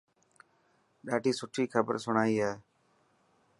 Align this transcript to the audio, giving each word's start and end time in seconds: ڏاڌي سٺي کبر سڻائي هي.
ڏاڌي 1.05 1.31
سٺي 1.39 1.63
کبر 1.73 1.95
سڻائي 2.05 2.35
هي. 2.43 2.51